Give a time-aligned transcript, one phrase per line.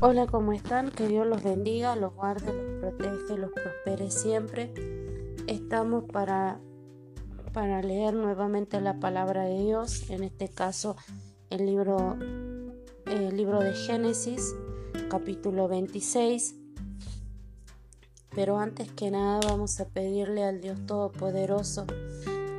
[0.00, 0.92] Hola, ¿cómo están?
[0.92, 4.72] Que Dios los bendiga, los guarde, los protege, los prospere siempre.
[5.48, 6.60] Estamos para,
[7.52, 10.94] para leer nuevamente la palabra de Dios, en este caso
[11.50, 12.16] el libro,
[13.06, 14.54] el libro de Génesis,
[15.10, 16.54] capítulo 26.
[18.36, 21.86] Pero antes que nada vamos a pedirle al Dios Todopoderoso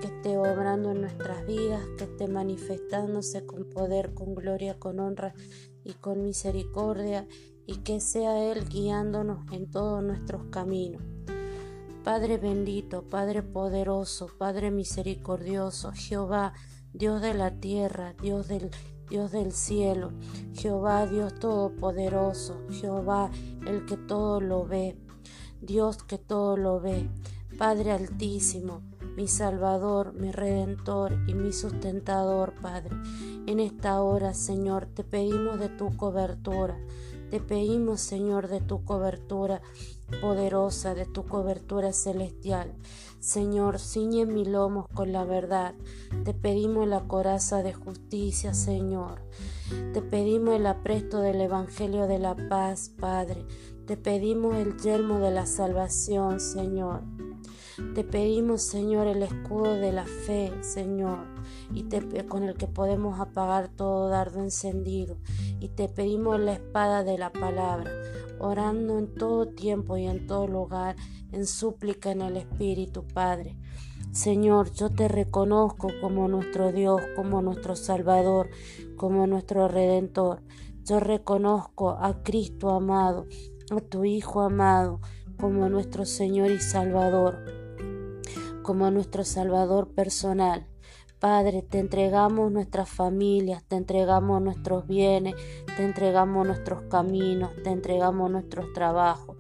[0.02, 5.34] que esté obrando en nuestras vidas, que esté manifestándose con poder, con gloria, con honra
[5.84, 7.28] y con misericordia,
[7.66, 11.02] y que sea Él guiándonos en todos nuestros caminos.
[12.04, 16.54] Padre bendito, Padre poderoso, Padre misericordioso, Jehová,
[16.94, 18.72] Dios de la tierra, Dios del
[19.10, 20.12] Dios del cielo,
[20.54, 23.32] Jehová, Dios todopoderoso, Jehová,
[23.66, 24.98] el que todo lo ve,
[25.62, 27.10] Dios que todo lo ve,
[27.58, 28.82] Padre altísimo,
[29.20, 32.96] mi Salvador, mi Redentor y mi sustentador, Padre.
[33.48, 36.78] En esta hora, Señor, te pedimos de tu cobertura.
[37.30, 39.62] Te pedimos, Señor, de tu cobertura
[40.22, 42.74] poderosa, de tu cobertura celestial.
[43.20, 45.76] Señor, ciñe mi lomos con la verdad.
[46.24, 49.20] Te pedimos la coraza de justicia, Señor.
[49.92, 53.46] Te pedimos el apresto del Evangelio de la paz, Padre.
[53.86, 57.02] Te pedimos el yelmo de la salvación, Señor.
[57.96, 61.20] Te pedimos, Señor, el escudo de la fe, Señor,
[61.74, 65.18] y te, con el que podemos apagar todo dardo encendido.
[65.60, 67.90] Y te pedimos la espada de la palabra,
[68.38, 70.98] orando en todo tiempo y en todo lugar,
[71.32, 73.58] en súplica en el Espíritu, Padre.
[74.12, 78.50] Señor, yo te reconozco como nuestro Dios, como nuestro Salvador,
[78.98, 80.42] como nuestro Redentor.
[80.84, 83.26] Yo reconozco a Cristo amado,
[83.72, 85.00] a tu Hijo amado,
[85.40, 87.59] como nuestro Señor y Salvador
[88.70, 90.68] como nuestro Salvador personal.
[91.18, 95.34] Padre, te entregamos nuestras familias, te entregamos nuestros bienes,
[95.76, 99.38] te entregamos nuestros caminos, te entregamos nuestros trabajos,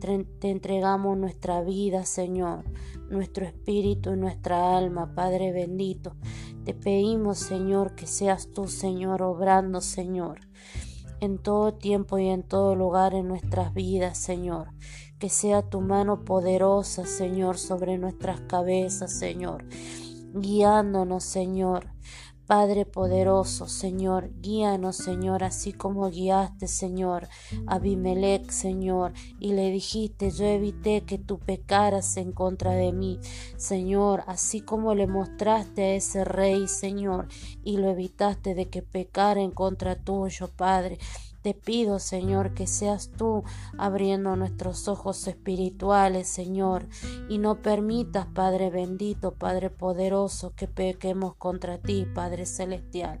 [0.00, 2.64] te entregamos nuestra vida, Señor,
[3.08, 6.16] nuestro espíritu y nuestra alma, Padre bendito.
[6.64, 10.40] Te pedimos, Señor, que seas tú, Señor, obrando, Señor,
[11.20, 14.70] en todo tiempo y en todo lugar en nuestras vidas, Señor
[15.22, 19.64] que sea tu mano poderosa, Señor, sobre nuestras cabezas, Señor,
[20.34, 21.86] guiándonos, Señor.
[22.44, 27.28] Padre poderoso, Señor, guíanos, Señor, así como guiaste, Señor,
[27.68, 33.20] a Abimelech, Señor, y le dijiste, yo evité que tú pecaras en contra de mí,
[33.56, 37.28] Señor, así como le mostraste a ese rey, Señor,
[37.62, 40.98] y lo evitaste de que pecara en contra tuyo, Padre.
[41.42, 43.42] Te pido, Señor, que seas tú
[43.76, 46.86] abriendo nuestros ojos espirituales, Señor,
[47.28, 53.20] y no permitas, Padre bendito, Padre poderoso, que pequemos contra ti, Padre celestial.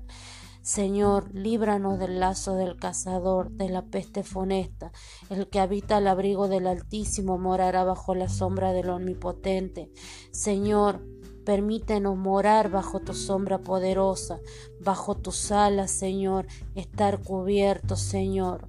[0.62, 4.92] Señor, líbranos del lazo del cazador, de la peste funesta.
[5.28, 9.90] El que habita al abrigo del Altísimo morará bajo la sombra del Omnipotente.
[10.30, 11.04] Señor,
[11.44, 14.40] Permítenos morar bajo tu sombra poderosa,
[14.80, 18.68] bajo tus alas, Señor, estar cubiertos, Señor.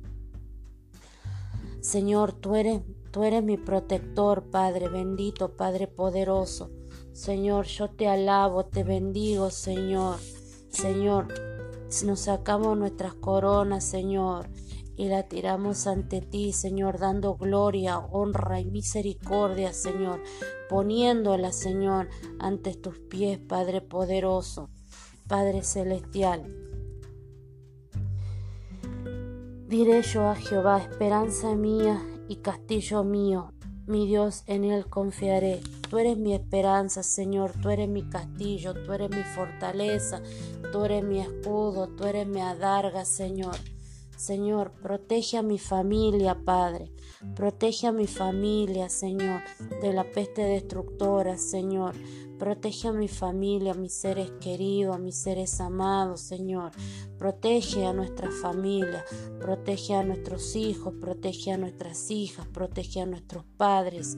[1.82, 6.72] Señor, tú eres, tú eres mi protector, Padre bendito, Padre poderoso.
[7.12, 10.18] Señor, yo te alabo, te bendigo, Señor.
[10.70, 11.28] Señor,
[12.06, 14.50] nos sacamos nuestras coronas, Señor,
[14.96, 20.22] y la tiramos ante ti, Señor, dando gloria, honra y misericordia, Señor,
[20.70, 22.10] poniéndola, Señor,
[22.40, 24.70] ante tus pies, Padre poderoso,
[25.28, 26.44] Padre celestial.
[29.68, 33.54] Diré yo a Jehová, esperanza mía y castillo mío,
[33.88, 35.62] mi Dios, en él confiaré.
[35.90, 40.22] Tú eres mi esperanza, Señor, tú eres mi castillo, tú eres mi fortaleza,
[40.72, 43.56] tú eres mi escudo, tú eres mi adarga, Señor.
[44.24, 46.94] Señor, protege a mi familia, Padre.
[47.36, 49.42] Protege a mi familia, Señor,
[49.82, 51.94] de la peste destructora, Señor.
[52.40, 56.72] Protege a mi familia, a mis seres queridos, a mis seres amados, Señor.
[57.18, 59.04] Protege a nuestra familia,
[59.42, 64.18] protege a nuestros hijos, protege a nuestras hijas, protege a nuestros padres.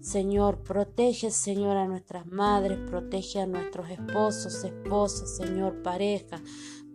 [0.00, 6.42] Señor, protege, Señor, a nuestras madres, protege a nuestros esposos, esposas, Señor, pareja.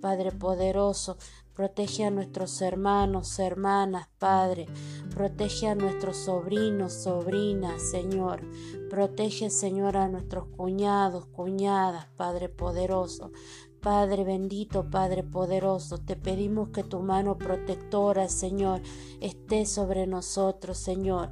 [0.01, 1.17] Padre poderoso,
[1.53, 4.67] Protege a nuestros hermanos, hermanas, Padre.
[5.13, 8.41] Protege a nuestros sobrinos, sobrinas, Señor.
[8.89, 13.31] Protege, Señor, a nuestros cuñados, cuñadas, Padre poderoso.
[13.81, 18.81] Padre bendito, Padre poderoso, te pedimos que tu mano protectora, Señor,
[19.19, 21.31] esté sobre nosotros, Señor.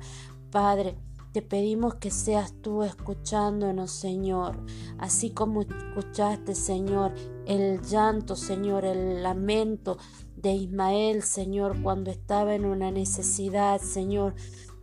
[0.50, 0.98] Padre,
[1.32, 4.58] te pedimos que seas tú escuchándonos, Señor,
[4.98, 7.14] así como escuchaste, Señor,
[7.46, 9.98] el llanto, Señor, el lamento
[10.36, 14.34] de Ismael, Señor, cuando estaba en una necesidad, Señor,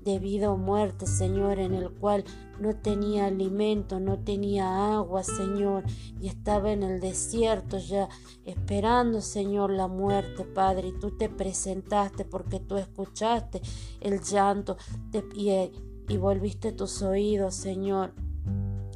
[0.06, 2.24] de vida o muerte, Señor, en el cual
[2.60, 5.82] no tenía alimento, no tenía agua, Señor,
[6.20, 8.08] y estaba en el desierto ya
[8.44, 13.60] esperando, Señor, la muerte, Padre, y tú te presentaste porque tú escuchaste
[14.00, 14.76] el llanto
[15.34, 15.50] y,
[16.08, 18.12] y volviste tus oídos, Señor,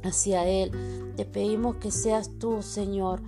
[0.03, 0.71] hacia Él.
[1.15, 3.21] Te pedimos que seas tú, Señor,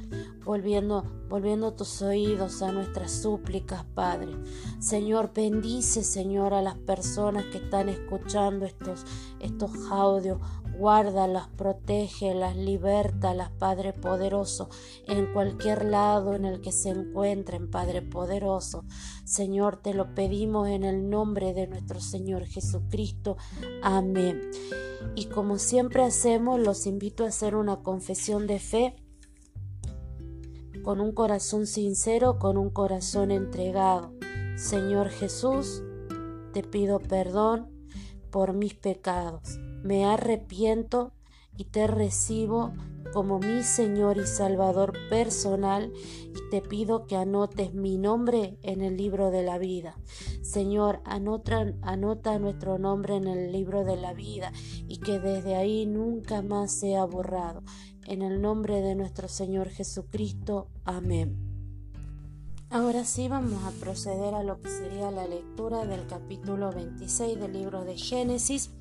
[0.46, 4.32] volviendo, volviendo tus oídos a nuestras súplicas, Padre.
[4.80, 9.06] Señor, bendice, Señor, a las personas que están escuchando estos,
[9.40, 10.40] estos audios.
[10.78, 14.70] Guárdalas, protégelas, libértalas, Padre poderoso,
[15.08, 18.84] en cualquier lado en el que se encuentren, Padre poderoso.
[19.24, 23.38] Señor, te lo pedimos en el nombre de nuestro Señor Jesucristo.
[23.82, 24.42] Amén.
[25.16, 28.96] Y como siempre hacemos, los invito a hacer una confesión de fe
[30.84, 34.14] con un corazón sincero, con un corazón entregado.
[34.58, 35.82] Señor Jesús,
[36.54, 37.70] te pido perdón
[38.30, 39.60] por mis pecados.
[39.84, 41.12] Me arrepiento
[41.58, 42.72] y te recibo
[43.14, 48.98] como mi Señor y Salvador personal y te pido que anotes mi nombre en el
[48.98, 49.98] libro de la vida.
[50.42, 54.52] Señor, anota, anota nuestro nombre en el libro de la vida
[54.88, 57.62] y que desde ahí nunca más sea borrado.
[58.08, 60.70] En el nombre de nuestro Señor Jesucristo.
[60.86, 61.38] Amén.
[62.70, 67.54] Ahora sí vamos a proceder a lo que sería la lectura del capítulo 26 del
[67.54, 68.72] libro de Génesis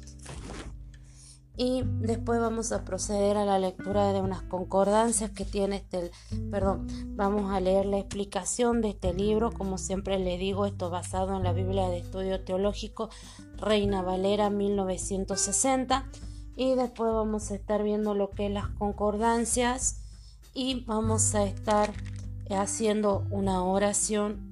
[1.57, 6.11] y después vamos a proceder a la lectura de unas concordancias que tiene este,
[6.51, 11.37] perdón, vamos a leer la explicación de este libro, como siempre le digo, esto basado
[11.37, 13.11] en la Biblia de Estudio Teológico
[13.57, 16.09] Reina Valera 1960
[16.57, 20.03] y después vamos a estar viendo lo que es las concordancias
[20.55, 21.93] y vamos a estar
[22.51, 24.51] haciendo una oración.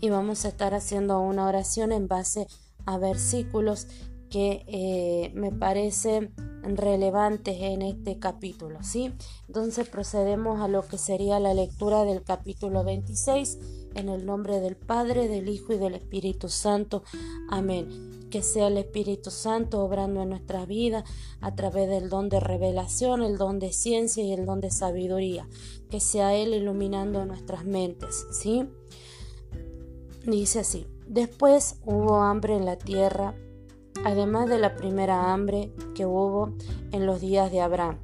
[0.00, 3.86] Y vamos a estar haciendo una oración en base a a versículos
[4.30, 6.32] que eh, me parecen
[6.62, 9.12] relevantes en este capítulo, ¿sí?
[9.48, 13.58] Entonces procedemos a lo que sería la lectura del capítulo 26
[13.94, 17.02] en el nombre del Padre, del Hijo y del Espíritu Santo.
[17.48, 18.28] Amén.
[18.30, 21.04] Que sea el Espíritu Santo obrando en nuestra vida
[21.40, 25.48] a través del don de revelación, el don de ciencia y el don de sabiduría.
[25.90, 28.68] Que sea Él iluminando nuestras mentes, ¿sí?
[30.24, 30.86] Dice así.
[31.10, 33.34] Después hubo hambre en la tierra,
[34.04, 36.54] además de la primera hambre que hubo
[36.92, 37.98] en los días de Abraham.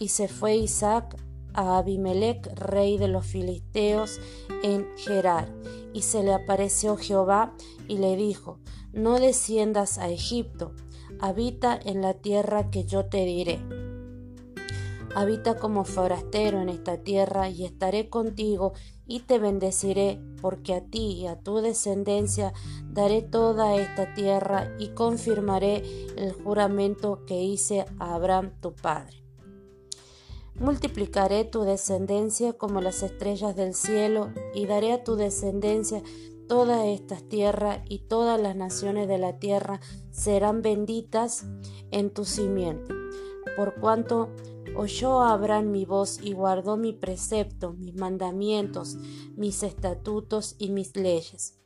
[0.00, 1.16] Y se fue Isaac
[1.54, 4.20] a Abimelech, rey de los filisteos,
[4.64, 5.54] en Gerar.
[5.92, 7.54] Y se le apareció Jehová
[7.86, 8.58] y le dijo,
[8.92, 10.72] no desciendas a Egipto,
[11.20, 13.60] habita en la tierra que yo te diré.
[15.14, 18.72] Habita como forastero en esta tierra y estaré contigo
[19.08, 22.52] y te bendeciré, porque a ti y a tu descendencia
[22.84, 25.82] daré toda esta tierra y confirmaré
[26.16, 29.24] el juramento que hice a Abraham tu padre.
[30.60, 36.02] Multiplicaré tu descendencia como las estrellas del cielo y daré a tu descendencia
[36.48, 41.46] todas estas tierras y todas las naciones de la tierra serán benditas
[41.90, 42.92] en tu simiente.
[43.56, 44.30] Por cuanto
[44.78, 48.96] oyó Abraham mi voz y guardó mi precepto, mis mandamientos,
[49.36, 51.58] mis estatutos y mis leyes.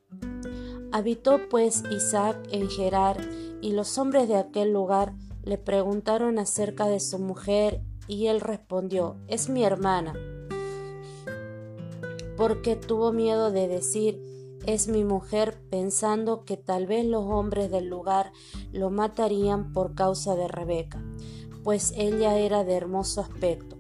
[0.92, 3.21] Habitó pues Isaac en Gerar,
[3.61, 5.14] y los hombres de aquel lugar
[5.45, 10.14] le preguntaron acerca de su mujer, y él respondió, es mi hermana,
[12.38, 14.23] porque tuvo miedo de decir,
[14.64, 18.33] es mi mujer, pensando que tal vez los hombres del lugar
[18.73, 21.04] lo matarían por causa de Rebeca
[21.62, 23.76] pues ella era de hermoso aspecto.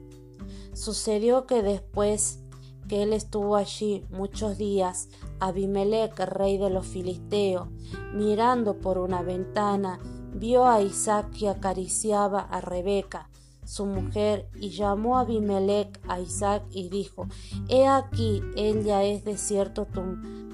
[0.72, 2.42] Sucedió que después
[2.88, 5.08] que él estuvo allí muchos días,
[5.40, 7.68] Abimelech, rey de los filisteos,
[8.14, 9.98] mirando por una ventana,
[10.34, 13.28] vio a Isaac que acariciaba a Rebeca,
[13.64, 17.28] su mujer, y llamó a Abimelech a Isaac y dijo,
[17.68, 20.02] He aquí, ella es de cierto tu,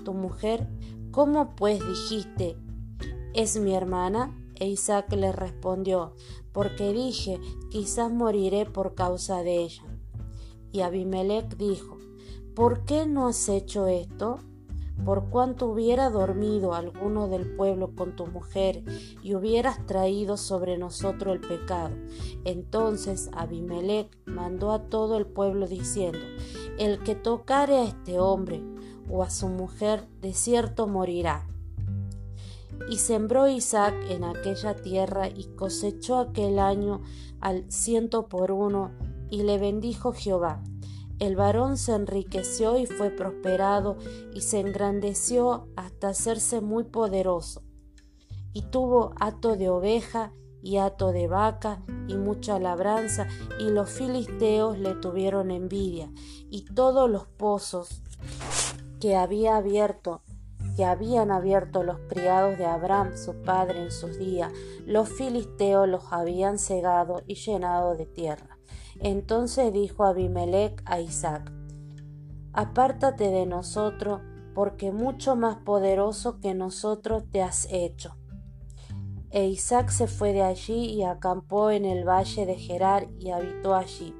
[0.05, 0.69] tu mujer.
[1.11, 2.57] ¿Cómo pues dijiste,
[3.35, 4.37] es mi hermana?
[4.57, 6.15] E Isaac le respondió,
[6.59, 9.85] porque dije, quizás moriré por causa de ella.
[10.73, 11.99] Y Abimelech dijo,
[12.57, 14.41] ¿por qué no has hecho esto?
[15.05, 18.83] Por cuanto hubiera dormido alguno del pueblo con tu mujer
[19.23, 21.95] y hubieras traído sobre nosotros el pecado.
[22.45, 26.19] Entonces Abimelech mandó a todo el pueblo diciendo,
[26.77, 28.65] el que tocare a este hombre
[29.09, 31.47] o a su mujer, de cierto morirá.
[32.89, 37.03] Y sembró Isaac en aquella tierra y cosechó aquel año
[37.41, 38.93] al ciento por uno,
[39.31, 40.63] y le bendijo Jehová.
[41.19, 43.97] El varón se enriqueció y fue prosperado
[44.33, 47.63] y se engrandeció hasta hacerse muy poderoso.
[48.53, 50.33] Y tuvo hato de oveja
[50.63, 53.29] y hato de vaca y mucha labranza,
[53.61, 56.11] y los filisteos le tuvieron envidia,
[56.51, 58.03] y todos los pozos
[59.01, 60.23] que había abierto
[60.79, 64.53] que habían abierto los criados de Abraham, su padre, en sus días,
[64.87, 68.61] los filisteos los habían cegado y llenado de tierra.
[69.01, 71.51] Entonces dijo Abimelech a Isaac,
[72.53, 74.21] Apártate de nosotros,
[74.55, 78.15] porque mucho más poderoso que nosotros te has hecho.
[79.33, 83.75] E Isaac se fue de allí y acampó en el valle de Gerar y habitó
[83.75, 84.15] allí.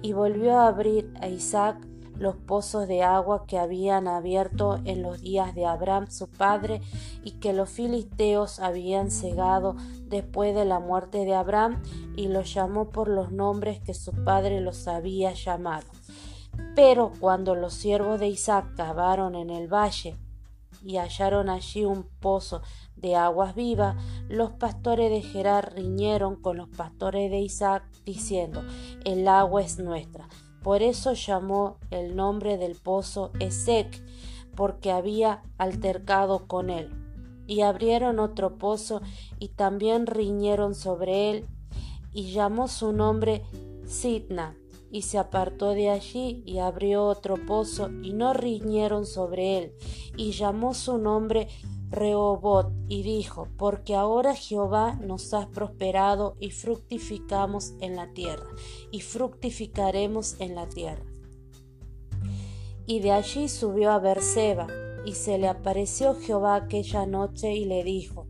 [0.00, 1.86] Y volvió a abrir a Isaac
[2.22, 6.80] los pozos de agua que habían abierto en los días de Abraham su padre
[7.24, 9.74] y que los filisteos habían cegado
[10.04, 11.82] después de la muerte de Abraham
[12.16, 15.86] y los llamó por los nombres que su padre los había llamado.
[16.76, 20.16] Pero cuando los siervos de Isaac cavaron en el valle
[20.84, 22.62] y hallaron allí un pozo
[22.94, 23.96] de aguas vivas,
[24.28, 28.62] los pastores de Gerar riñeron con los pastores de Isaac, diciendo,
[29.04, 30.28] el agua es nuestra.
[30.62, 34.02] Por eso llamó el nombre del pozo Esec,
[34.54, 36.90] porque había altercado con él.
[37.46, 39.02] Y abrieron otro pozo
[39.38, 41.46] y también riñeron sobre él,
[42.12, 43.42] y llamó su nombre
[43.86, 44.56] Sitna,
[44.90, 49.72] y se apartó de allí y abrió otro pozo, y no riñeron sobre él,
[50.16, 51.48] y llamó su nombre
[52.88, 58.46] Y dijo, porque ahora Jehová nos ha prosperado y fructificamos en la tierra,
[58.90, 61.04] y fructificaremos en la tierra.
[62.86, 64.66] Y de allí subió a Berseba,
[65.04, 68.26] y se le apareció Jehová aquella noche y le dijo,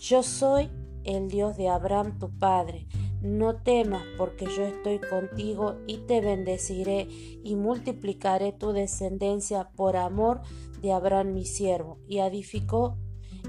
[0.00, 0.70] Yo soy
[1.04, 2.86] el Dios de Abraham tu padre,
[3.22, 7.08] no temas porque yo estoy contigo y te bendeciré
[7.42, 10.42] y multiplicaré tu descendencia por amor
[10.82, 11.98] de Abraham mi siervo.
[12.06, 12.98] Y edificó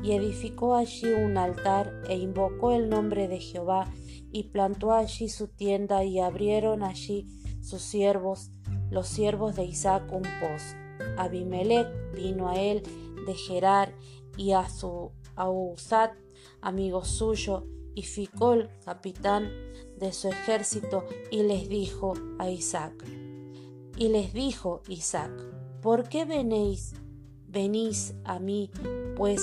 [0.03, 3.91] y edificó allí un altar e invocó el nombre de Jehová
[4.31, 7.27] y plantó allí su tienda y abrieron allí
[7.61, 8.51] sus siervos,
[8.91, 10.75] los siervos de Isaac un pozo.
[11.17, 12.83] Abimelech vino a él
[13.25, 13.95] de Gerar
[14.37, 16.13] y a su Ausat,
[16.61, 19.49] amigo suyo, y Ficol, capitán
[19.97, 22.93] de su ejército, y les dijo a Isaac.
[23.97, 25.31] Y les dijo Isaac,
[25.81, 26.93] ¿por qué venís,
[27.47, 28.69] venís a mí,
[29.15, 29.41] pues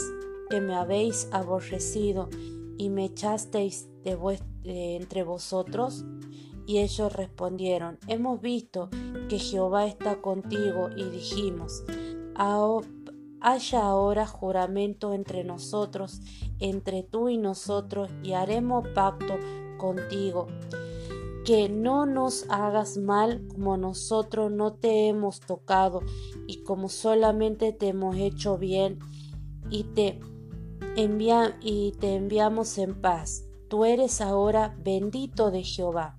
[0.52, 2.28] que me habéis aborrecido
[2.76, 4.18] y me echasteis de,
[4.96, 6.04] entre vosotros?
[6.66, 8.90] Y ellos respondieron, hemos visto
[9.30, 11.84] que Jehová está contigo y dijimos,
[12.36, 16.20] haya ahora juramento entre nosotros,
[16.58, 19.38] entre tú y nosotros, y haremos pacto
[19.78, 20.48] contigo,
[21.46, 26.02] que no nos hagas mal como nosotros no te hemos tocado
[26.46, 28.98] y como solamente te hemos hecho bien
[29.70, 30.20] y te
[31.60, 33.44] y te enviamos en paz.
[33.68, 36.16] Tú eres ahora bendito de Jehová.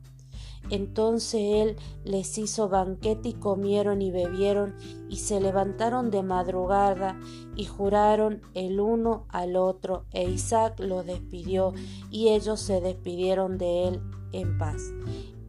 [0.70, 4.76] Entonces él les hizo banquete y comieron y bebieron
[5.10, 7.20] y se levantaron de madrugada
[7.56, 11.74] y juraron el uno al otro e Isaac los despidió
[12.10, 14.02] y ellos se despidieron de él
[14.32, 14.82] en paz.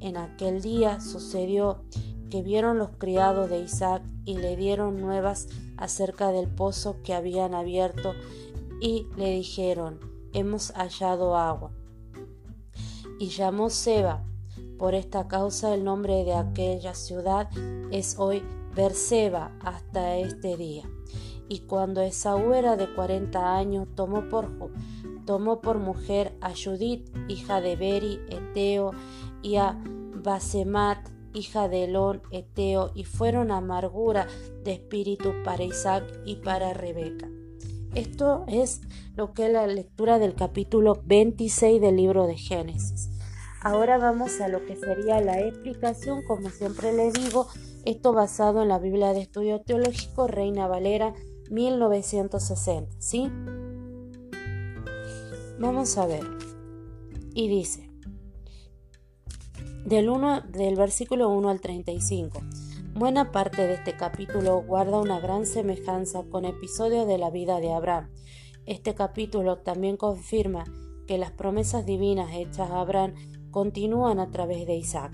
[0.00, 1.84] En aquel día sucedió
[2.28, 7.54] que vieron los criados de Isaac y le dieron nuevas acerca del pozo que habían
[7.54, 8.14] abierto
[8.84, 9.98] y le dijeron,
[10.34, 11.70] hemos hallado agua.
[13.18, 14.22] Y llamó Seba.
[14.78, 17.48] Por esta causa el nombre de aquella ciudad
[17.90, 18.42] es hoy
[18.76, 20.82] Berseba hasta este día.
[21.48, 24.50] Y cuando Esaú era de cuarenta años, tomó por,
[25.24, 28.90] tomó por mujer a Judith, hija de Beri, Eteo,
[29.40, 29.82] y a
[30.22, 34.26] Basemat, hija de Elón, Eteo, y fueron amargura
[34.62, 37.30] de espíritu para Isaac y para Rebeca.
[37.94, 38.80] Esto es
[39.14, 43.10] lo que es la lectura del capítulo 26 del libro de Génesis.
[43.60, 47.46] Ahora vamos a lo que sería la explicación, como siempre les digo,
[47.84, 51.14] esto basado en la Biblia de Estudio Teológico Reina Valera
[51.50, 53.30] 1960, ¿sí?
[55.60, 56.24] Vamos a ver.
[57.32, 57.88] Y dice,
[59.84, 62.40] del, 1, del versículo 1 al 35.
[62.96, 67.72] Buena parte de este capítulo guarda una gran semejanza con episodios de la vida de
[67.72, 68.08] Abraham.
[68.66, 70.62] Este capítulo también confirma
[71.08, 73.14] que las promesas divinas hechas a Abraham
[73.50, 75.10] continúan a través de Isaac.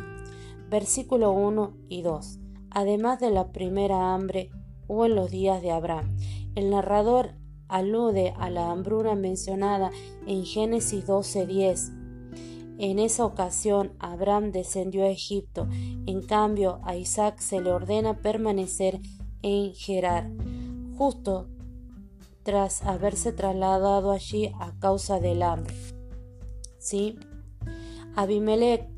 [0.68, 2.38] Versículo 1 y 2.
[2.70, 4.50] Además de la primera hambre
[4.86, 6.18] hubo en los días de Abraham.
[6.56, 7.30] El narrador
[7.66, 9.90] alude a la hambruna mencionada
[10.26, 11.99] en Génesis 12:10
[12.82, 15.68] En esa ocasión Abraham descendió a Egipto,
[16.06, 19.00] en cambio a Isaac se le ordena permanecer
[19.42, 20.30] en Gerar,
[20.96, 21.46] justo
[22.42, 25.74] tras haberse trasladado allí a causa del hambre.
[26.78, 27.18] ¿Sí?
[28.16, 28.88] Abimelech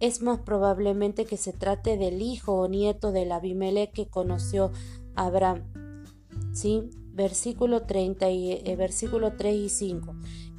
[0.00, 4.72] es más probablemente que se trate del hijo o nieto del Abimelech que conoció
[5.14, 5.64] Abraham.
[6.54, 6.88] ¿Sí?
[7.12, 10.14] Versículo, 30 y, eh, versículo 3 y 5.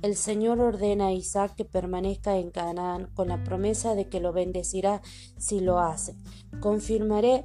[0.06, 4.34] El Señor ordena a Isaac que permanezca en Canaán con la promesa de que lo
[4.34, 5.02] bendecirá
[5.40, 6.16] si lo hace.
[6.60, 7.44] Confirmaré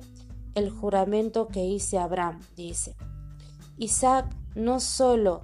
[0.55, 2.97] el juramento que hice a Abraham, dice.
[3.79, 5.41] Isaac no solo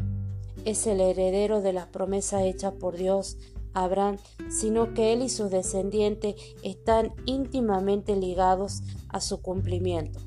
[0.67, 3.39] es el heredero de las promesas hechas por Dios
[3.73, 4.19] a Abraham,
[4.51, 10.21] sino que él y sus descendientes están íntimamente ligados a su cumplimiento.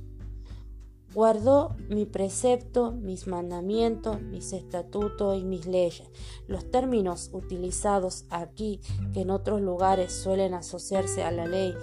[1.14, 6.08] Guardó mi precepto, mis mandamientos, mis estatutos y mis leyes.
[6.48, 8.80] Los términos utilizados aquí,
[9.14, 11.74] que en otros lugares suelen asociarse a la ley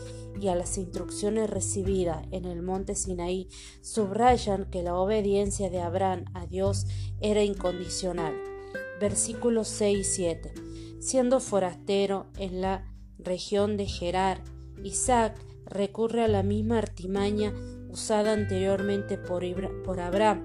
[0.41, 3.49] y a las instrucciones recibidas en el monte Sinaí,
[3.81, 6.87] subrayan que la obediencia de Abraham a Dios
[7.21, 8.35] era incondicional.
[9.01, 10.55] Versículos 6 y 7.
[11.01, 12.85] Siendo forastero en la
[13.19, 14.45] región de Gerar,
[14.85, 17.53] Isaac recurre a la misma artimaña
[17.97, 19.43] usada anteriormente por,
[19.83, 20.45] por Abraham.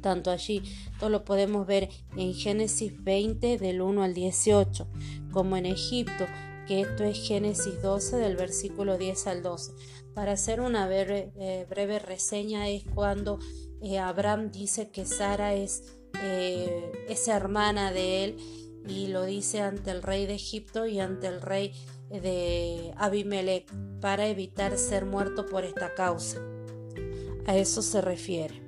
[0.00, 0.62] Tanto allí,
[0.98, 4.88] todo lo podemos ver en Génesis 20 del 1 al 18,
[5.30, 6.26] como en Egipto,
[6.66, 9.72] que esto es Génesis 12 del versículo 10 al 12.
[10.14, 13.38] Para hacer una breve, eh, breve reseña es cuando
[13.80, 15.84] eh, Abraham dice que Sara es,
[16.22, 18.36] eh, es hermana de él
[18.88, 21.72] y lo dice ante el rey de Egipto y ante el rey
[22.10, 26.40] de Abimelech para evitar ser muerto por esta causa.
[27.48, 28.62] A eso se refiere.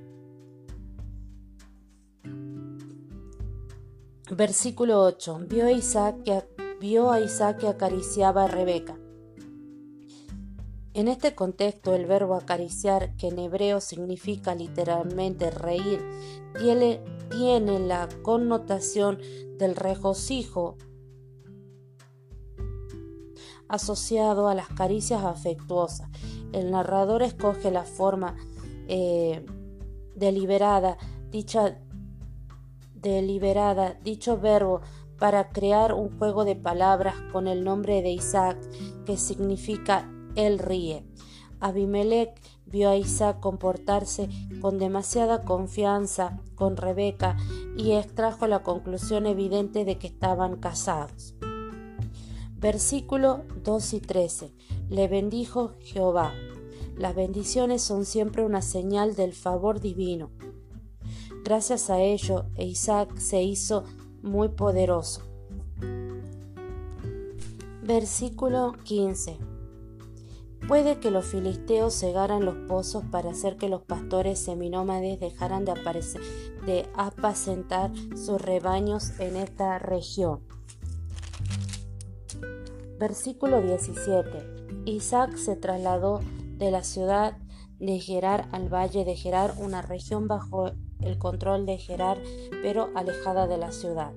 [4.31, 5.41] Versículo 8.
[5.51, 6.43] Vio a Isaac que,
[6.81, 8.99] vio a Isaac acariciaba a Rebeca.
[10.95, 16.01] En este contexto, el verbo acariciar, que en hebreo significa literalmente reír,
[16.59, 19.19] tiene, tiene la connotación
[19.59, 20.79] del regocijo
[23.69, 26.09] asociado a las caricias afectuosas.
[26.53, 28.37] El narrador escoge la forma
[28.93, 29.47] eh,
[30.17, 30.99] deliberada,
[31.31, 31.79] dicha
[32.95, 34.81] deliberada, dicho verbo
[35.17, 38.59] para crear un juego de palabras con el nombre de Isaac,
[39.07, 41.07] que significa él ríe.
[41.61, 42.35] Abimelech
[42.67, 44.29] vio a Isaac comportarse
[44.61, 47.37] con demasiada confianza con Rebeca
[47.77, 51.35] y extrajo la conclusión evidente de que estaban casados.
[52.57, 54.53] Versículo 2 y 13.
[54.89, 56.33] Le bendijo Jehová.
[57.01, 60.29] Las bendiciones son siempre una señal del favor divino.
[61.43, 63.85] Gracias a ello, Isaac se hizo
[64.21, 65.23] muy poderoso.
[67.83, 69.39] Versículo 15.
[70.69, 75.73] Puede que los filisteos cegaran los pozos para hacer que los pastores seminómades dejaran de,
[76.67, 80.41] de apacentar sus rebaños en esta región.
[82.99, 84.83] Versículo 17.
[84.85, 86.21] Isaac se trasladó
[86.61, 87.37] de la ciudad
[87.81, 90.71] de Gerar al valle de Gerar, una región bajo
[91.01, 92.19] el control de Gerar,
[92.63, 94.13] pero alejada de la ciudad.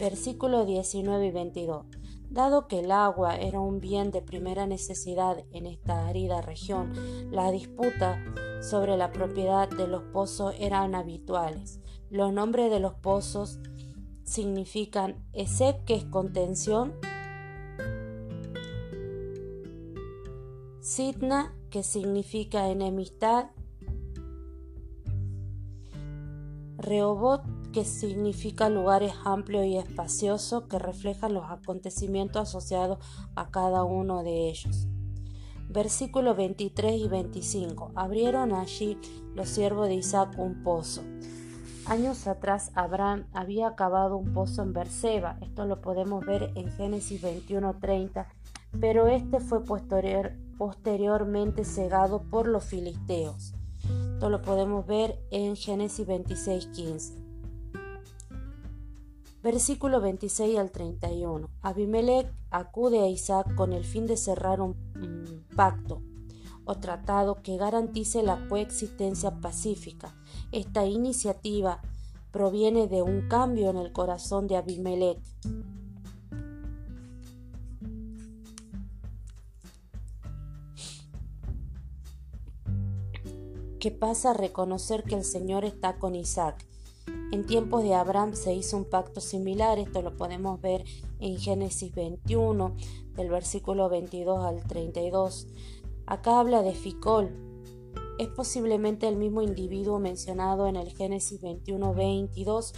[0.00, 1.86] Versículo 19 y 22.
[2.30, 6.92] Dado que el agua era un bien de primera necesidad en esta árida región,
[7.30, 8.18] la disputa
[8.60, 11.80] sobre la propiedad de los pozos eran habituales.
[12.10, 13.60] Los nombres de los pozos
[14.24, 16.94] significan Esek, que es contención,
[20.80, 23.46] Sidna, que significa enemistad,
[26.78, 34.22] Rehobot, que significa lugares amplios y espaciosos que reflejan los acontecimientos asociados a cada uno
[34.22, 34.86] de ellos.
[35.68, 37.90] Versículos 23 y 25.
[37.96, 38.96] Abrieron allí
[39.34, 41.02] los siervos de Isaac un pozo.
[41.86, 45.38] Años atrás Abraham había acabado un pozo en Berseba.
[45.40, 48.28] Esto lo podemos ver en Génesis 21:30,
[48.78, 53.54] pero este fue posterior, posteriormente cegado por los filisteos.
[54.14, 57.14] Esto lo podemos ver en Génesis 26:15.
[59.42, 61.50] Versículo 26 al 31.
[61.60, 64.74] Abimelech acude a Isaac con el fin de cerrar un
[65.54, 66.00] pacto
[66.64, 70.14] o tratado que garantice la coexistencia pacífica.
[70.50, 71.82] Esta iniciativa
[72.30, 75.20] proviene de un cambio en el corazón de Abimelech
[83.84, 86.66] que pasa a reconocer que el Señor está con Isaac.
[87.32, 90.86] En tiempos de Abraham se hizo un pacto similar, esto lo podemos ver
[91.20, 92.76] en Génesis 21,
[93.14, 95.48] del versículo 22 al 32.
[96.06, 97.30] Acá habla de Ficol.
[98.18, 102.72] Es posiblemente el mismo individuo mencionado en el Génesis 21, 22,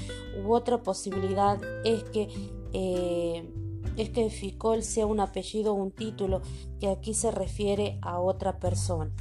[0.45, 2.29] u otra posibilidad es que,
[2.73, 3.49] eh,
[3.97, 6.43] es que Ficol sea un apellido o un título
[6.81, 9.15] que aquí se refiere a otra persona.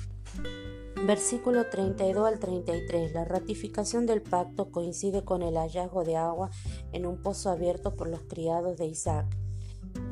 [1.05, 3.13] Versículo 32 al 33.
[3.13, 6.49] La ratificación del pacto coincide con el hallazgo de agua
[6.93, 9.27] en un pozo abierto por los criados de Isaac,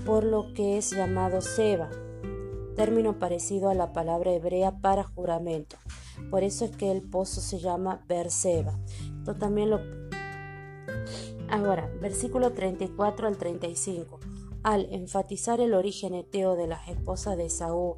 [0.06, 1.90] por lo que es llamado Seba,
[2.76, 5.78] término parecido a la palabra hebrea para juramento.
[6.30, 8.78] Por eso es que el pozo se llama Berseba.
[9.18, 9.80] Esto también lo
[11.50, 14.20] Ahora, versículo 34 al 35
[14.64, 17.98] al enfatizar el origen eteo de las esposas de Saúl,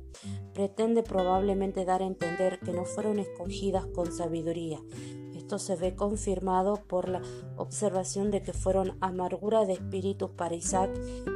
[0.54, 4.80] pretende probablemente dar a entender que no fueron escogidas con sabiduría.
[5.36, 7.22] Esto se ve confirmado por la
[7.56, 10.90] observación de que fueron amargura de espíritu para Isaac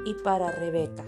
[0.05, 1.05] y para Rebeca.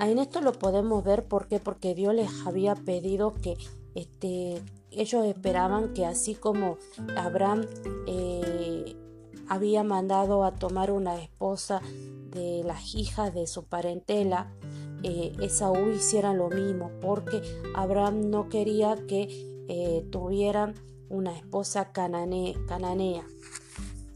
[0.00, 3.56] En esto lo podemos ver ¿por porque Dios les había pedido que
[3.94, 6.76] este, ellos esperaban que así como
[7.16, 7.64] Abraham
[8.06, 8.96] eh,
[9.48, 11.80] había mandado a tomar una esposa
[12.30, 14.52] de las hijas de su parentela,
[15.02, 17.42] eh, Esaú hiciera lo mismo, porque
[17.74, 19.28] Abraham no quería que
[19.68, 20.74] eh, tuvieran
[21.08, 23.24] una esposa cananea.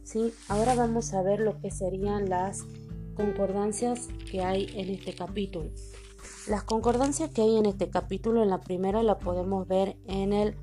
[0.03, 0.33] ¿Sí?
[0.49, 2.65] Ahora vamos a ver lo que serían las
[3.15, 5.71] concordancias que hay en este capítulo.
[6.49, 10.57] Las concordancias que hay en este capítulo, en la primera la podemos ver en el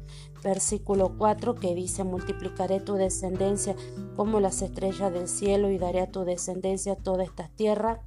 [0.47, 3.75] versículo 4 que dice, multiplicaré tu descendencia
[4.15, 8.01] como las estrellas del cielo y daré a tu descendencia toda esta tierra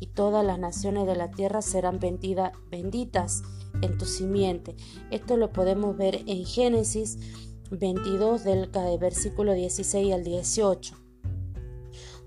[0.00, 3.42] y todas las naciones de la tierra serán benditas
[3.82, 4.76] en tu simiente.
[5.10, 7.18] Esto lo podemos ver en Génesis
[7.70, 10.96] 22 del versículo 16 al 18.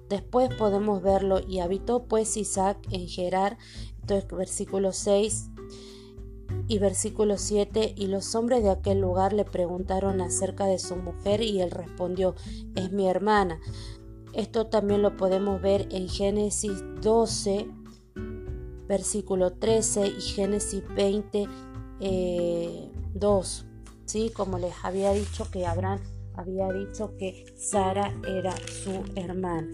[0.07, 3.57] Después podemos verlo y habitó pues Isaac en Gerar,
[4.01, 5.49] entonces versículo 6
[6.67, 11.41] y versículo 7, y los hombres de aquel lugar le preguntaron acerca de su mujer
[11.41, 12.35] y él respondió,
[12.75, 13.59] es mi hermana.
[14.33, 17.67] Esto también lo podemos ver en Génesis 12,
[18.87, 21.49] versículo 13 y Génesis 20, 2.
[21.99, 22.91] Eh,
[24.05, 24.31] ¿sí?
[24.35, 25.99] Como les había dicho que Abraham
[26.35, 29.67] había dicho que Sara era su hermana.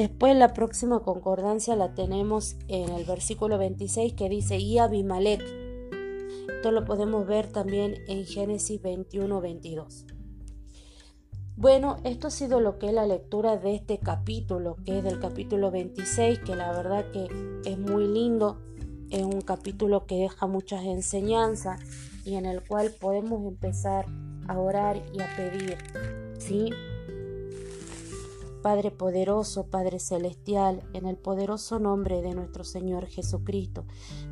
[0.00, 6.72] Después la próxima concordancia la tenemos en el versículo 26 que dice, y Abimelech esto
[6.72, 10.06] lo podemos ver también en Génesis 21-22.
[11.54, 15.20] Bueno, esto ha sido lo que es la lectura de este capítulo, que es del
[15.20, 17.28] capítulo 26, que la verdad que
[17.66, 18.58] es muy lindo,
[19.10, 21.78] es un capítulo que deja muchas enseñanzas
[22.24, 24.06] y en el cual podemos empezar
[24.48, 25.76] a orar y a pedir,
[26.38, 26.70] ¿sí?
[28.62, 33.84] Padre poderoso, Padre celestial, en el poderoso nombre de nuestro Señor Jesucristo,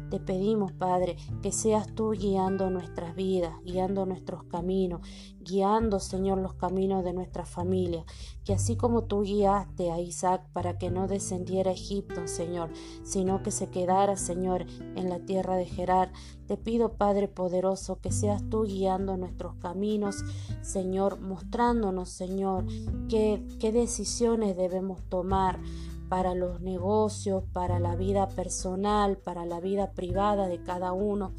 [0.09, 5.01] te pedimos, Padre, que seas tú guiando nuestras vidas, guiando nuestros caminos,
[5.41, 8.05] guiando, Señor, los caminos de nuestra familia,
[8.45, 12.71] que así como tú guiaste a Isaac para que no descendiera a Egipto, Señor,
[13.03, 14.67] sino que se quedara, Señor,
[14.97, 16.13] en la tierra de Gerar,
[16.47, 20.25] te pido, Padre poderoso, que seas tú guiando nuestros caminos,
[20.63, 22.65] Señor, mostrándonos, Señor,
[23.09, 25.61] qué, qué decisiones debemos tomar
[26.09, 31.33] para los negocios, para la vida personal, para la vida privada de cada uno,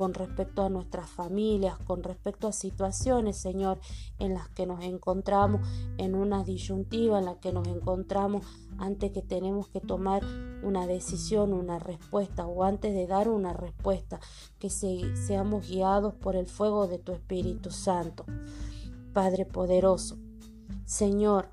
[0.00, 3.78] con respecto a nuestras familias, con respecto a situaciones, Señor,
[4.18, 5.60] en las que nos encontramos
[5.98, 8.46] en una disyuntiva, en la que nos encontramos
[8.78, 10.22] antes que tenemos que tomar
[10.62, 14.20] una decisión, una respuesta, o antes de dar una respuesta,
[14.58, 18.24] que seamos guiados por el fuego de tu Espíritu Santo.
[19.12, 20.16] Padre poderoso,
[20.86, 21.50] Señor,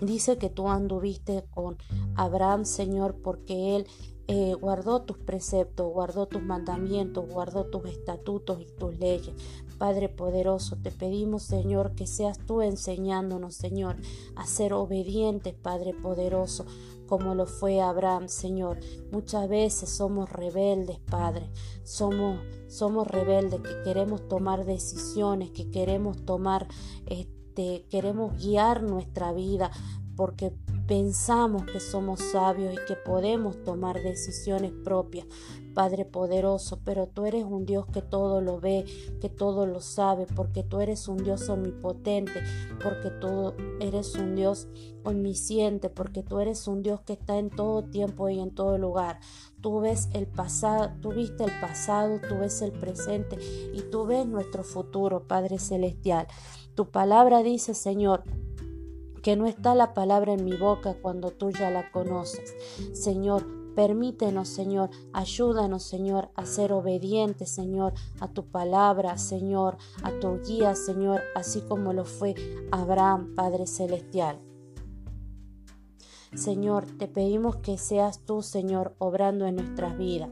[0.00, 1.76] Dice que tú anduviste con
[2.14, 3.86] Abraham, Señor, porque él
[4.28, 9.34] eh, guardó tus preceptos, guardó tus mandamientos, guardó tus estatutos y tus leyes.
[9.78, 13.96] Padre poderoso, te pedimos, Señor, que seas tú enseñándonos, Señor,
[14.36, 16.66] a ser obedientes, Padre poderoso,
[17.06, 18.78] como lo fue Abraham, Señor.
[19.10, 21.48] Muchas veces somos rebeldes, Padre.
[21.82, 26.68] Somos, somos rebeldes que queremos tomar decisiones, que queremos tomar...
[27.90, 29.72] Queremos guiar nuestra vida
[30.14, 30.52] porque
[30.86, 35.26] pensamos que somos sabios y que podemos tomar decisiones propias,
[35.74, 38.84] Padre poderoso, pero tú eres un Dios que todo lo ve,
[39.20, 42.42] que todo lo sabe, porque tú eres un Dios omnipotente,
[42.82, 44.66] porque tú eres un Dios
[45.04, 49.20] omnisciente, porque tú eres un Dios que está en todo tiempo y en todo lugar.
[49.60, 53.36] Tú ves el pasado, tú viste el pasado, tú ves el presente
[53.72, 56.26] y tú ves nuestro futuro, Padre celestial.
[56.78, 58.22] Tu palabra dice, Señor,
[59.24, 62.54] que no está la palabra en mi boca cuando tú ya la conoces.
[62.92, 70.40] Señor, Permítenos, Señor, ayúdanos, Señor, a ser obedientes, Señor, a tu palabra, Señor, a tu
[70.40, 72.36] guía, Señor, así como lo fue
[72.70, 74.38] Abraham, Padre Celestial.
[76.36, 80.30] Señor, te pedimos que seas tú, Señor, obrando en nuestras vidas.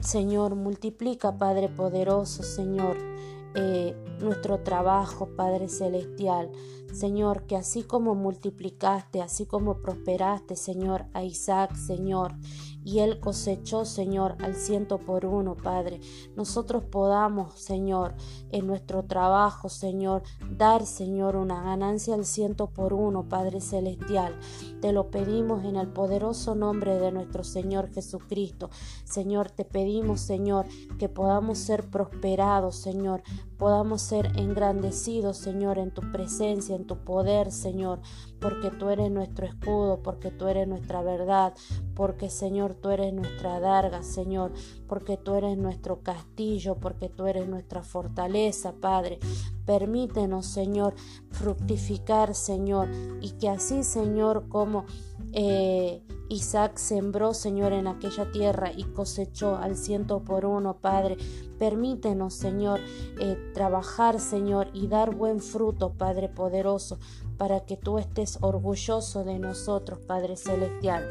[0.00, 2.96] Señor, multiplica, Padre poderoso, Señor,
[3.54, 6.50] eh, nuestro trabajo, Padre Celestial.
[6.92, 12.34] Señor, que así como multiplicaste, así como prosperaste, Señor, a Isaac, Señor,
[12.84, 16.00] y él cosechó, Señor, al ciento por uno, Padre.
[16.36, 18.14] Nosotros podamos, Señor,
[18.50, 24.34] en nuestro trabajo, Señor, dar, Señor, una ganancia al ciento por uno, Padre Celestial.
[24.80, 28.70] Te lo pedimos en el poderoso nombre de nuestro Señor Jesucristo.
[29.04, 30.66] Señor, te pedimos, Señor,
[30.98, 33.22] que podamos ser prosperados, Señor,
[33.60, 38.00] podamos ser engrandecidos, Señor, en tu presencia, en tu poder, Señor,
[38.40, 41.52] porque tú eres nuestro escudo, porque tú eres nuestra verdad,
[41.94, 44.52] porque, Señor, tú eres nuestra darga, Señor,
[44.88, 49.18] porque tú eres nuestro castillo, porque tú eres nuestra fortaleza, Padre.
[49.66, 50.94] Permítenos, Señor,
[51.30, 52.88] fructificar, Señor,
[53.20, 54.86] y que así, Señor, como
[55.32, 61.16] eh, Isaac sembró, Señor, en aquella tierra y cosechó al ciento por uno, Padre.
[61.58, 62.80] Permítenos, Señor,
[63.20, 66.98] eh, trabajar, Señor, y dar buen fruto, Padre poderoso,
[67.36, 71.04] para que tú estés orgulloso de nosotros, Padre celestial.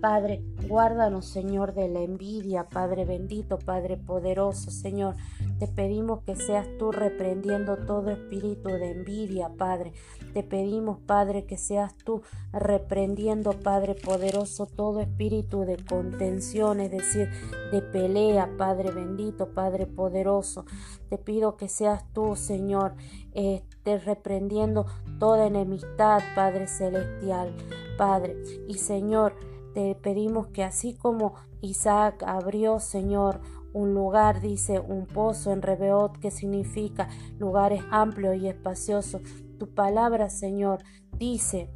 [0.00, 5.14] Padre, guárdanos, Señor, de la envidia, Padre bendito, Padre poderoso, Señor.
[5.60, 9.92] Te pedimos que seas tú reprendiendo todo espíritu de envidia, Padre.
[10.32, 17.28] Te pedimos, Padre, que seas tú reprendiendo, Padre poderoso, todo espíritu de contención, es decir,
[17.72, 20.64] de pelea, Padre bendito, Padre poderoso.
[21.10, 22.94] Te pido que seas tú, Señor,
[23.34, 24.86] esté reprendiendo
[25.18, 27.54] toda enemistad, Padre celestial,
[27.98, 28.34] Padre.
[28.66, 29.34] Y Señor,
[29.74, 36.18] te pedimos que así como Isaac abrió, Señor, un lugar, dice, un pozo en Rebeot,
[36.18, 39.22] que significa lugares amplios y espaciosos.
[39.58, 40.82] Tu palabra, Señor,
[41.16, 41.70] dice,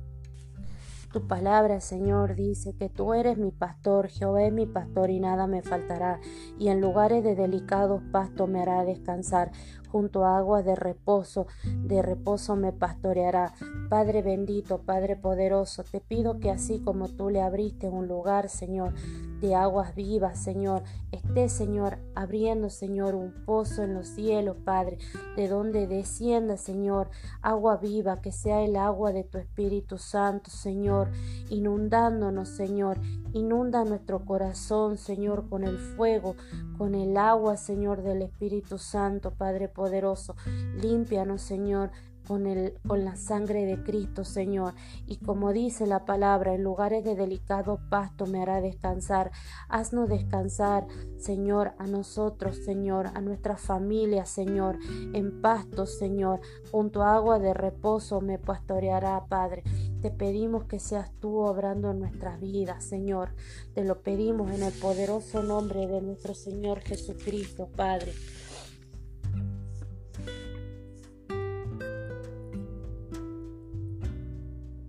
[1.14, 5.46] tu palabra, Señor, dice que tú eres mi pastor, Jehová es mi pastor y nada
[5.46, 6.18] me faltará,
[6.58, 9.52] y en lugares de delicados pastos me hará descansar
[9.92, 11.46] junto a aguas de reposo,
[11.84, 13.54] de reposo me pastoreará.
[13.88, 18.94] Padre bendito, Padre poderoso, te pido que así como tú le abriste un lugar, Señor,
[19.40, 24.98] de aguas vivas, Señor, esté, Señor, abriendo, Señor, un pozo en los cielos, Padre,
[25.36, 27.08] de donde descienda, Señor,
[27.42, 31.10] agua viva, que sea el agua de tu Espíritu Santo, Señor,
[31.50, 32.98] inundándonos, Señor,
[33.32, 36.36] inunda nuestro corazón, Señor, con el fuego,
[36.78, 40.36] con el agua, Señor, del Espíritu Santo, Padre poderoso.
[40.80, 41.90] Límpianos, Señor,
[42.26, 44.74] con, el, con la sangre de Cristo, Señor.
[45.06, 49.30] Y como dice la palabra, en lugares de delicado pasto me hará descansar.
[49.68, 50.86] Haznos descansar,
[51.18, 54.78] Señor, a nosotros, Señor, a nuestra familia, Señor,
[55.12, 56.40] en pasto, Señor.
[56.70, 59.62] Junto a agua de reposo me pastoreará, Padre.
[60.00, 63.30] Te pedimos que seas tú obrando en nuestras vidas, Señor.
[63.74, 68.12] Te lo pedimos en el poderoso nombre de nuestro Señor Jesucristo, Padre.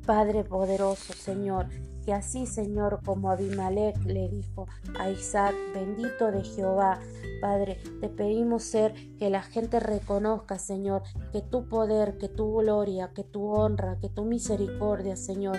[0.05, 1.67] Padre poderoso, Señor,
[2.05, 4.67] que así, Señor, como Abimelech le dijo
[4.99, 6.99] a Isaac, bendito de Jehová,
[7.41, 13.11] Padre, te pedimos ser que la gente reconozca, Señor, que tu poder, que tu gloria,
[13.15, 15.57] que tu honra, que tu misericordia, Señor,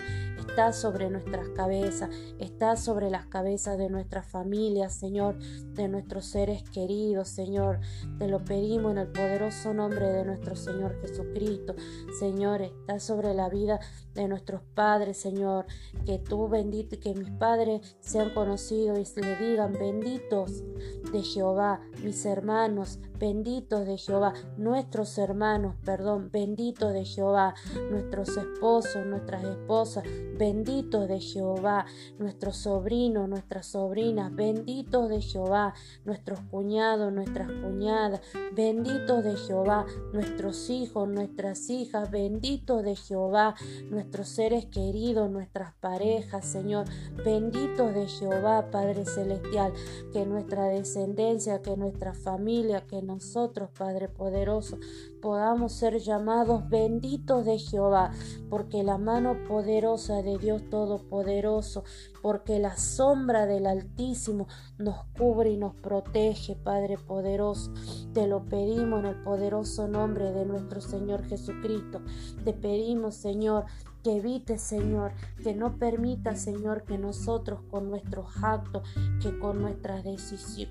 [0.57, 6.63] está sobre nuestras cabezas, está sobre las cabezas de nuestras familias, Señor, de nuestros seres
[6.71, 7.81] queridos, Señor.
[8.19, 11.75] Te lo pedimos en el poderoso nombre de nuestro Señor Jesucristo.
[12.19, 13.81] Señor, está sobre la vida
[14.15, 15.67] de nuestros padres, Señor,
[16.07, 20.65] que tú bendito, que mis padres sean conocidos y le digan benditos
[21.13, 27.55] de Jehová, mis hermanos, benditos de Jehová, nuestros hermanos, perdón, benditos de Jehová,
[27.91, 31.87] nuestros esposos, nuestras esposas, benditos de Jehová,
[32.21, 38.21] nuestros sobrinos, nuestras sobrinas, benditos de Jehová, nuestros cuñados, nuestras cuñadas,
[38.55, 43.57] benditos de Jehová, nuestros hijos, nuestras hijas, benditos de Jehová,
[43.91, 46.87] nuestros seres queridos, nuestras parejas, Señor,
[47.25, 49.73] benditos de Jehová, Padre Celestial,
[50.13, 54.79] que nuestra descendencia, que nuestra familia, que nosotros, Padre poderoso,
[55.21, 58.13] podamos ser llamados benditos de Jehová,
[58.49, 61.85] porque la mano poderosa de Dios Todopoderoso,
[62.23, 67.73] porque la sombra del Altísimo nos cubre y nos protege, Padre poderoso.
[68.13, 72.03] Te lo pedimos en el poderoso nombre de nuestro Señor Jesucristo.
[72.45, 73.67] Te pedimos, Señor,
[74.07, 78.89] que evite, Señor, que no permita, Señor, que nosotros con nuestros actos,
[79.21, 80.05] que con nuestras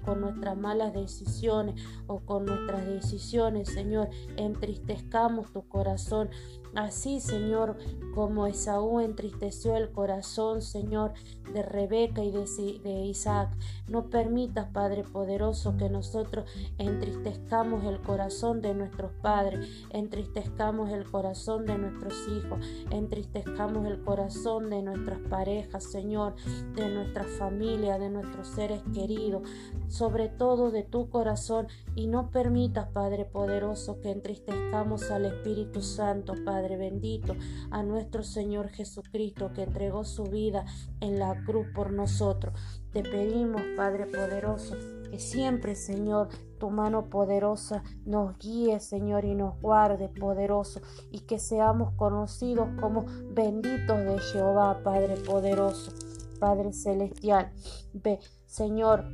[0.05, 6.29] con nuestras malas decisiones o con nuestras decisiones, Señor, entristezcamos tu corazón.
[6.75, 7.77] Así, Señor,
[8.13, 11.13] como Esaú entristeció el corazón, Señor,
[11.53, 13.49] de Rebeca y de, Isaac.
[13.87, 21.65] No permitas, Padre poderoso, que nosotros entristezcamos el corazón de nuestros padres, entristezcamos el corazón
[21.65, 22.59] de nuestros hijos,
[22.89, 26.35] entristezcamos el corazón de nuestras parejas, Señor,
[26.75, 29.47] de nuestra familia, de nuestros seres queridos,
[29.87, 36.33] sobre todo de tu corazón, y no permitas, Padre poderoso, que entristezcamos al Espíritu Santo,
[36.43, 37.35] Padre bendito,
[37.71, 40.65] a nuestro Señor Jesucristo, que entregó su vida
[40.99, 42.59] en la cruz por nosotros.
[42.91, 44.75] Te pedimos, Padre poderoso,
[45.11, 51.37] que siempre, Señor, tu mano poderosa nos guíe, Señor, y nos guarde, poderoso, y que
[51.37, 55.91] seamos conocidos como benditos de Jehová, Padre poderoso,
[56.39, 57.51] Padre celestial.
[57.93, 59.05] Ve, Señor,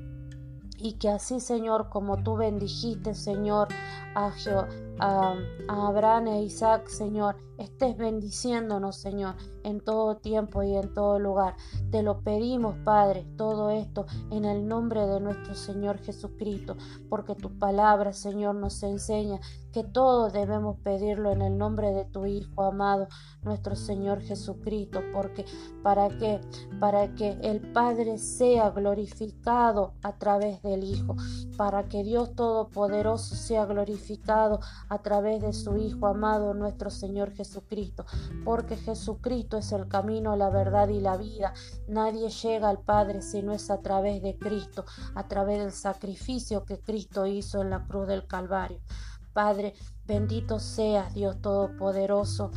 [0.77, 3.67] y que así, Señor, como tú bendijiste, Señor,
[4.15, 4.31] a,
[4.99, 5.35] a,
[5.67, 11.55] Abraham e Isaac, Señor, estés bendiciéndonos, Señor, en todo tiempo y en todo lugar.
[11.91, 16.75] Te lo pedimos, Padre, todo esto en el nombre de nuestro Señor Jesucristo,
[17.09, 19.39] porque tu palabra, Señor, nos enseña
[19.71, 23.07] que todo debemos pedirlo en el nombre de tu Hijo amado,
[23.43, 25.45] nuestro Señor Jesucristo, porque
[25.81, 26.41] para que
[26.79, 31.15] para que el Padre sea glorificado a través del Hijo,
[31.57, 33.65] para que Dios todopoderoso sea
[34.89, 38.05] a través de su Hijo amado, nuestro Señor Jesucristo,
[38.43, 41.53] porque Jesucristo es el camino, la verdad y la vida.
[41.87, 44.85] Nadie llega al Padre si no es a través de Cristo,
[45.15, 48.79] a través del sacrificio que Cristo hizo en la cruz del Calvario.
[49.33, 49.73] Padre,
[50.05, 52.51] bendito seas Dios Todopoderoso.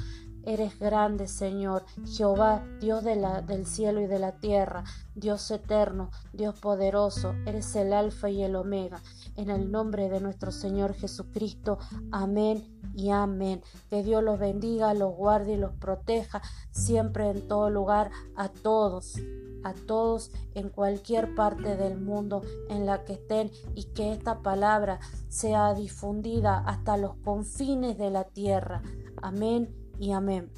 [0.47, 7.35] Eres grande, Señor, Jehová, Dios del cielo y de la tierra, Dios eterno, Dios poderoso,
[7.47, 9.01] eres el alfa y el omega.
[9.37, 11.79] En el nombre de nuestro Señor Jesucristo,
[12.11, 13.63] amén y amén.
[13.91, 19.17] Que Dios los bendiga, los guarde y los proteja siempre en todo lugar a todos
[19.65, 25.01] a todos en cualquier parte del mundo en la que estén y que esta palabra
[25.29, 28.83] sea difundida hasta los confines de la tierra.
[29.21, 30.51] Amén y amén.